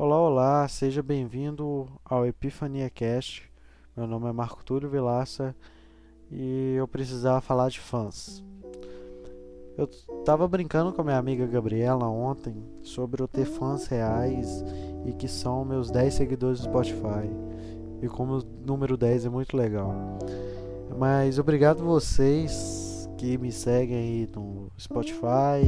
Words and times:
Olá, 0.00 0.16
olá, 0.16 0.68
seja 0.68 1.02
bem-vindo 1.02 1.88
ao 2.04 2.24
Epifania 2.24 2.88
Cast. 2.88 3.50
Meu 3.96 4.06
nome 4.06 4.28
é 4.28 4.32
Marco 4.32 4.64
Túlio 4.64 4.88
Vilaça 4.88 5.56
e 6.30 6.76
eu 6.76 6.86
precisava 6.86 7.40
falar 7.40 7.68
de 7.68 7.80
fãs. 7.80 8.40
Eu 9.76 9.90
estava 10.20 10.46
brincando 10.46 10.92
com 10.92 11.00
a 11.00 11.04
minha 11.04 11.18
amiga 11.18 11.48
Gabriela 11.48 12.08
ontem 12.08 12.54
sobre 12.80 13.20
eu 13.20 13.26
ter 13.26 13.44
fãs 13.44 13.88
reais 13.88 14.64
e 15.04 15.12
que 15.12 15.26
são 15.26 15.64
meus 15.64 15.90
10 15.90 16.14
seguidores 16.14 16.60
do 16.60 16.66
Spotify. 16.66 17.28
E 18.00 18.06
como 18.06 18.38
o 18.38 18.44
número 18.64 18.96
10 18.96 19.24
é 19.24 19.28
muito 19.28 19.56
legal. 19.56 19.92
Mas 20.96 21.40
obrigado 21.40 21.82
vocês 21.82 23.10
que 23.18 23.36
me 23.36 23.50
seguem 23.50 23.96
aí 23.96 24.28
no 24.32 24.70
Spotify. 24.78 25.66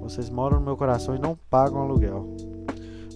Vocês 0.00 0.30
moram 0.30 0.60
no 0.60 0.64
meu 0.64 0.76
coração 0.76 1.16
e 1.16 1.18
não 1.18 1.36
pagam 1.50 1.82
aluguel. 1.82 2.52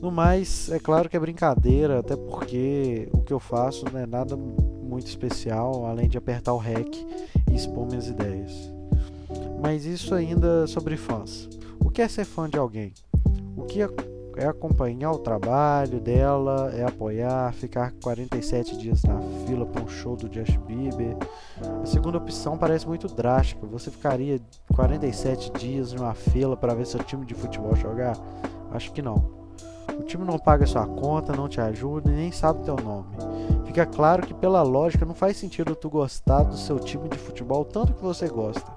No 0.00 0.10
mais, 0.10 0.70
é 0.70 0.78
claro 0.78 1.08
que 1.08 1.16
é 1.16 1.20
brincadeira, 1.20 1.98
até 2.00 2.16
porque 2.16 3.08
o 3.12 3.22
que 3.22 3.32
eu 3.32 3.40
faço 3.40 3.84
não 3.90 3.98
é 3.98 4.06
nada 4.06 4.36
muito 4.36 5.06
especial, 5.06 5.86
além 5.86 6.08
de 6.08 6.18
apertar 6.18 6.52
o 6.52 6.58
REC 6.58 6.94
e 7.50 7.54
expor 7.54 7.86
minhas 7.86 8.06
ideias. 8.06 8.52
Mas 9.60 9.84
isso 9.84 10.14
ainda 10.14 10.66
sobre 10.66 10.96
fãs. 10.96 11.48
O 11.80 11.90
que 11.90 12.02
é 12.02 12.08
ser 12.08 12.24
fã 12.24 12.48
de 12.48 12.58
alguém? 12.58 12.92
O 13.56 13.64
que 13.64 13.82
é 13.82 14.46
acompanhar 14.46 15.12
o 15.12 15.18
trabalho 15.18 15.98
dela, 15.98 16.70
é 16.74 16.84
apoiar, 16.84 17.52
ficar 17.54 17.92
47 18.02 18.76
dias 18.76 19.02
na 19.02 19.18
fila 19.46 19.64
para 19.64 19.82
um 19.82 19.88
show 19.88 20.14
do 20.14 20.32
Justin 20.32 20.60
Bieber. 20.66 21.16
A 21.82 21.86
segunda 21.86 22.18
opção 22.18 22.58
parece 22.58 22.86
muito 22.86 23.08
drástica. 23.08 23.66
Você 23.66 23.90
ficaria 23.90 24.38
47 24.74 25.52
dias 25.52 25.92
numa 25.94 26.14
fila 26.14 26.56
para 26.56 26.74
ver 26.74 26.86
seu 26.86 27.02
time 27.02 27.24
de 27.24 27.34
futebol 27.34 27.74
jogar? 27.74 28.16
Acho 28.70 28.92
que 28.92 29.00
não. 29.00 29.35
O 29.98 30.02
time 30.02 30.24
não 30.24 30.38
paga 30.38 30.66
sua 30.66 30.86
conta, 30.86 31.34
não 31.34 31.48
te 31.48 31.60
ajuda 31.60 32.10
e 32.10 32.14
nem 32.14 32.32
sabe 32.32 32.64
teu 32.64 32.76
nome. 32.76 33.08
Fica 33.66 33.84
claro 33.84 34.26
que 34.26 34.32
pela 34.32 34.62
lógica 34.62 35.04
não 35.04 35.14
faz 35.14 35.36
sentido 35.36 35.74
tu 35.74 35.90
gostar 35.90 36.42
do 36.44 36.56
seu 36.56 36.78
time 36.78 37.08
de 37.08 37.18
futebol 37.18 37.64
tanto 37.64 37.92
que 37.92 38.02
você 38.02 38.28
gosta. 38.28 38.70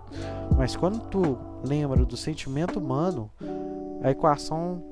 Mas 0.57 0.75
quando 0.75 0.99
tu 1.09 1.37
lembra 1.63 2.05
do 2.05 2.17
sentimento 2.17 2.79
humano, 2.79 3.29
a 4.01 4.11
equação 4.11 4.83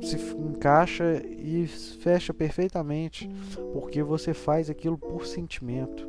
se 0.00 0.16
encaixa 0.16 1.22
e 1.24 1.66
fecha 1.66 2.34
perfeitamente, 2.34 3.30
porque 3.72 4.02
você 4.02 4.34
faz 4.34 4.68
aquilo 4.68 4.98
por 4.98 5.26
sentimento. 5.26 6.08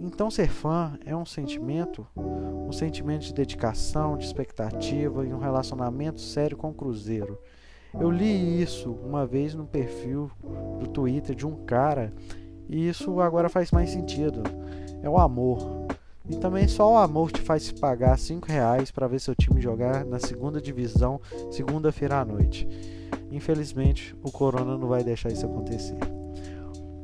Então 0.00 0.30
ser 0.30 0.48
fã 0.48 0.96
é 1.04 1.16
um 1.16 1.26
sentimento, 1.26 2.06
um 2.16 2.70
sentimento 2.70 3.22
de 3.22 3.34
dedicação, 3.34 4.16
de 4.16 4.24
expectativa 4.24 5.26
e 5.26 5.34
um 5.34 5.38
relacionamento 5.38 6.20
sério 6.20 6.56
com 6.56 6.70
o 6.70 6.74
Cruzeiro. 6.74 7.38
Eu 7.94 8.10
li 8.10 8.60
isso 8.62 8.92
uma 9.04 9.26
vez 9.26 9.54
no 9.54 9.66
perfil 9.66 10.30
do 10.78 10.86
Twitter 10.86 11.34
de 11.34 11.46
um 11.46 11.64
cara 11.64 12.12
e 12.68 12.88
isso 12.88 13.20
agora 13.20 13.48
faz 13.48 13.70
mais 13.70 13.90
sentido. 13.90 14.42
É 15.02 15.08
o 15.08 15.18
amor. 15.18 15.86
E 16.28 16.36
também 16.36 16.68
só 16.68 16.92
o 16.92 16.98
amor 16.98 17.32
te 17.32 17.40
faz 17.40 17.72
pagar 17.72 18.18
5 18.18 18.46
reais 18.46 18.90
para 18.90 19.08
ver 19.08 19.20
seu 19.20 19.34
time 19.34 19.60
jogar 19.60 20.04
na 20.04 20.18
segunda 20.18 20.60
divisão 20.60 21.20
segunda-feira 21.50 22.20
à 22.20 22.24
noite. 22.24 22.68
Infelizmente, 23.30 24.14
o 24.22 24.30
Corona 24.30 24.76
não 24.76 24.88
vai 24.88 25.02
deixar 25.02 25.30
isso 25.30 25.46
acontecer. 25.46 25.96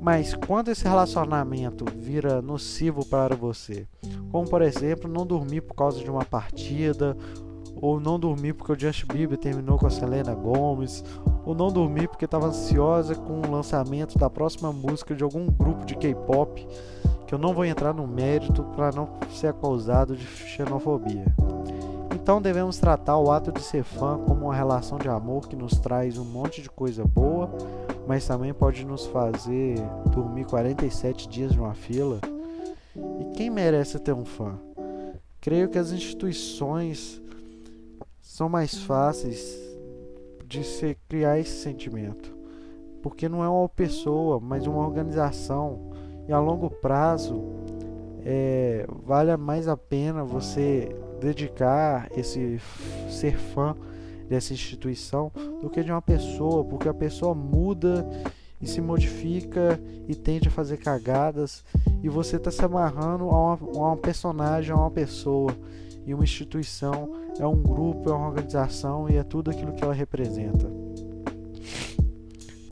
Mas 0.01 0.35
quando 0.35 0.71
esse 0.71 0.85
relacionamento 0.85 1.87
vira 1.97 2.43
nocivo 2.43 3.07
para 3.07 3.35
você, 3.35 3.87
como 4.31 4.47
por 4.47 4.61
exemplo 4.61 5.11
não 5.11 5.27
dormir 5.27 5.63
por 5.63 5.75
causa 5.75 5.99
de 5.99 6.11
uma 6.11 6.27
partida 6.27 7.17
ou 7.85 8.01
não 8.01 8.19
dormir 8.19 8.55
porque 8.55 8.73
o 8.73 8.81
Justin 8.81 9.05
Bieber 9.13 9.37
terminou 9.37 9.79
com 9.79 9.87
a 9.87 9.91
Selena 9.91 10.35
Gomez, 10.35 11.05
ou 11.45 11.55
não 11.55 11.71
dormir 11.71 12.09
porque 12.09 12.25
estava 12.25 12.47
ansiosa 12.47 13.15
com 13.15 13.43
o 13.43 13.51
lançamento 13.51 14.19
da 14.19 14.31
próxima 14.31 14.73
música 14.73 15.15
de 15.15 15.23
algum 15.23 15.45
grupo 15.51 15.85
de 15.85 15.95
K-pop, 15.95 16.67
que 17.27 17.35
eu 17.35 17.39
não 17.39 17.53
vou 17.53 17.63
entrar 17.63 17.93
no 17.93 18.07
mérito 18.07 18.63
para 18.75 18.91
não 18.91 19.07
ser 19.29 19.49
acusado 19.49 20.17
de 20.17 20.25
xenofobia. 20.25 21.27
Então 22.15 22.41
devemos 22.41 22.79
tratar 22.79 23.19
o 23.19 23.31
ato 23.31 23.53
de 23.53 23.61
ser 23.61 23.85
fã 23.85 24.17
como 24.17 24.47
uma 24.47 24.55
relação 24.55 24.97
de 24.97 25.11
amor 25.11 25.47
que 25.47 25.55
nos 25.55 25.79
traz 25.79 26.17
um 26.17 26.25
monte 26.25 26.63
de 26.63 26.71
coisa 26.71 27.05
boa, 27.05 27.51
mas 28.09 28.27
também 28.27 28.55
pode 28.55 28.83
nos 28.87 29.05
fazer 29.05 29.77
dormir 30.07 30.47
47 30.47 31.29
dias 31.29 31.55
numa 31.55 31.75
fila. 31.75 32.19
E 32.97 33.37
quem 33.37 33.51
merece 33.51 33.99
ter 33.99 34.15
um 34.15 34.25
fã? 34.25 34.55
Creio 35.39 35.69
que 35.69 35.77
as 35.77 35.93
instituições 35.93 37.23
são 38.35 38.49
mais 38.49 38.75
fáceis 38.75 39.57
de 40.45 40.65
se 40.65 40.99
criar 41.09 41.39
esse 41.39 41.63
sentimento, 41.63 42.37
porque 43.01 43.29
não 43.29 43.45
é 43.45 43.49
uma 43.49 43.69
pessoa, 43.69 44.41
mas 44.41 44.67
uma 44.67 44.85
organização. 44.85 45.93
E 46.27 46.33
a 46.33 46.41
longo 46.41 46.69
prazo 46.69 47.45
é, 48.25 48.89
vale 49.05 49.37
mais 49.37 49.69
a 49.69 49.77
pena 49.77 50.25
você 50.25 50.89
dedicar 51.21 52.11
esse 52.17 52.59
ser 53.09 53.39
fã 53.39 53.77
dessa 54.29 54.53
instituição 54.53 55.31
do 55.63 55.71
que 55.71 55.85
de 55.85 55.93
uma 55.93 56.03
pessoa, 56.03 56.65
porque 56.65 56.89
a 56.89 56.95
pessoa 56.95 57.37
muda 57.37 58.05
e 58.61 58.67
se 58.67 58.81
modifica 58.81 59.79
e 60.09 60.17
tende 60.17 60.49
a 60.49 60.51
fazer 60.51 60.79
cagadas. 60.79 61.65
E 62.03 62.09
você 62.09 62.35
está 62.35 62.51
se 62.51 62.65
amarrando 62.65 63.31
a 63.31 63.55
uma, 63.55 63.59
a 63.61 63.87
uma 63.91 63.97
personagem, 63.97 64.73
a 64.73 64.77
uma 64.77 64.91
pessoa 64.91 65.55
e 66.07 66.15
uma 66.15 66.25
instituição 66.25 67.11
é 67.39 67.47
um 67.47 67.61
grupo, 67.63 68.11
é 68.11 68.13
uma 68.13 68.29
organização 68.29 69.09
e 69.09 69.17
é 69.17 69.23
tudo 69.23 69.51
aquilo 69.51 69.73
que 69.73 69.83
ela 69.83 69.95
representa. 69.95 70.71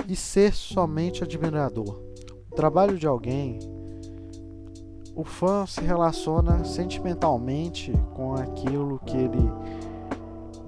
E 0.08 0.14
ser 0.16 0.52
somente 0.52 1.22
admirador. 1.22 2.00
O 2.50 2.54
trabalho 2.54 2.98
de 2.98 3.06
alguém, 3.06 3.58
o 5.14 5.24
fã 5.24 5.64
se 5.66 5.80
relaciona 5.80 6.64
sentimentalmente 6.64 7.92
com 8.14 8.34
aquilo 8.34 8.98
que 9.06 9.16
ele 9.16 9.50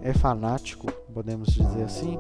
é 0.01 0.13
fanático, 0.13 0.91
podemos 1.13 1.49
dizer 1.49 1.83
assim, 1.83 2.19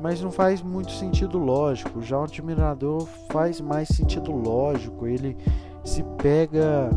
mas 0.00 0.20
não 0.20 0.30
faz 0.30 0.62
muito 0.62 0.92
sentido 0.92 1.38
lógico. 1.38 2.00
Já 2.00 2.18
o 2.18 2.24
admirador 2.24 3.06
faz 3.30 3.60
mais 3.60 3.88
sentido 3.88 4.30
lógico, 4.32 5.06
ele 5.06 5.36
se 5.84 6.02
pega 6.22 6.90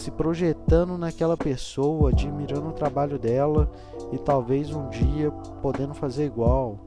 se 0.00 0.10
projetando 0.10 0.96
naquela 0.96 1.36
pessoa, 1.36 2.10
admirando 2.10 2.68
o 2.68 2.72
trabalho 2.72 3.18
dela 3.18 3.70
e 4.10 4.18
talvez 4.18 4.74
um 4.74 4.88
dia 4.88 5.30
podendo 5.60 5.92
fazer 5.92 6.24
igual. 6.24 6.78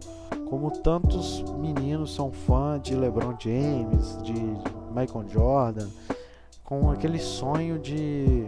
Como 0.50 0.72
tantos 0.72 1.44
meninos 1.60 2.14
são 2.14 2.32
fã 2.32 2.80
de 2.80 2.96
LeBron 2.96 3.36
James, 3.40 4.18
de 4.24 4.34
Michael 4.90 5.28
Jordan, 5.28 5.88
com 6.64 6.90
aquele 6.90 7.20
sonho 7.20 7.80
de 7.80 8.48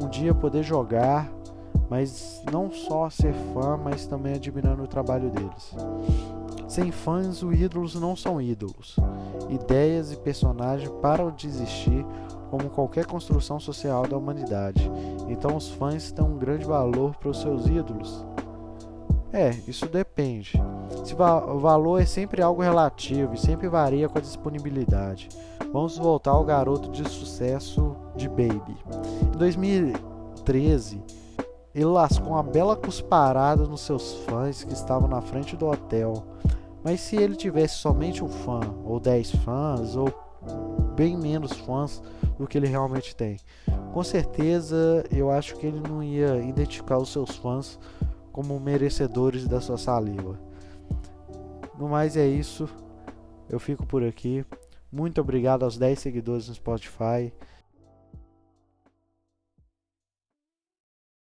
um 0.00 0.08
dia 0.08 0.34
poder 0.34 0.62
jogar, 0.62 1.30
mas 1.88 2.42
não 2.50 2.70
só 2.70 3.08
ser 3.10 3.34
fã, 3.54 3.76
mas 3.76 4.06
também 4.06 4.34
admirando 4.34 4.82
o 4.82 4.88
trabalho 4.88 5.30
deles. 5.30 5.74
Sem 6.68 6.90
fãs, 6.90 7.42
os 7.42 7.58
ídolos 7.58 7.94
não 7.94 8.16
são 8.16 8.40
ídolos. 8.40 8.96
Ideias 9.50 10.12
e 10.12 10.16
personagens 10.16 10.90
param 11.02 11.30
de 11.30 11.46
existir 11.46 12.06
como 12.52 12.68
qualquer 12.68 13.06
construção 13.06 13.58
social 13.58 14.06
da 14.06 14.14
humanidade. 14.14 14.90
Então 15.26 15.56
os 15.56 15.70
fãs 15.70 16.12
têm 16.12 16.22
um 16.22 16.36
grande 16.36 16.66
valor 16.66 17.16
para 17.16 17.30
os 17.30 17.40
seus 17.40 17.64
ídolos? 17.64 18.26
É, 19.32 19.48
isso 19.66 19.86
depende. 19.86 20.62
Se 21.02 21.14
o 21.14 21.58
valor 21.58 22.02
é 22.02 22.04
sempre 22.04 22.42
algo 22.42 22.60
relativo 22.60 23.32
e 23.32 23.38
sempre 23.38 23.70
varia 23.70 24.06
com 24.06 24.18
a 24.18 24.20
disponibilidade. 24.20 25.30
Vamos 25.72 25.96
voltar 25.96 26.32
ao 26.32 26.44
garoto 26.44 26.90
de 26.90 27.08
sucesso 27.08 27.96
de 28.14 28.28
Baby. 28.28 28.76
Em 29.34 29.38
2013, 29.38 31.02
ele 31.74 31.86
lascou 31.86 32.32
uma 32.32 32.42
bela 32.42 32.76
cusparada 32.76 33.64
nos 33.64 33.80
seus 33.80 34.12
fãs 34.26 34.62
que 34.62 34.74
estavam 34.74 35.08
na 35.08 35.22
frente 35.22 35.56
do 35.56 35.68
hotel. 35.68 36.22
Mas 36.84 37.00
se 37.00 37.16
ele 37.16 37.34
tivesse 37.34 37.76
somente 37.76 38.22
um 38.22 38.28
fã, 38.28 38.60
ou 38.84 39.00
10 39.00 39.36
fãs, 39.36 39.96
ou 39.96 40.12
bem 40.94 41.16
menos 41.16 41.52
fãs 41.52 42.02
do 42.42 42.48
que 42.48 42.58
ele 42.58 42.66
realmente 42.66 43.14
tem. 43.14 43.36
Com 43.92 44.02
certeza, 44.02 45.04
eu 45.12 45.30
acho 45.30 45.56
que 45.56 45.64
ele 45.64 45.80
não 45.80 46.02
ia 46.02 46.38
identificar 46.42 46.98
os 46.98 47.12
seus 47.12 47.36
fãs 47.36 47.78
como 48.32 48.58
merecedores 48.58 49.46
da 49.46 49.60
sua 49.60 49.78
saliva. 49.78 50.36
No 51.78 51.88
mais 51.88 52.16
é 52.16 52.26
isso. 52.26 52.68
Eu 53.48 53.60
fico 53.60 53.86
por 53.86 54.02
aqui. 54.02 54.44
Muito 54.90 55.20
obrigado 55.20 55.62
aos 55.62 55.78
10 55.78 55.98
seguidores 56.00 56.48
no 56.48 56.54
Spotify. 56.54 57.32